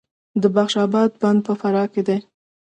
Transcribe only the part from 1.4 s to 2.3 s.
په فراه کې دی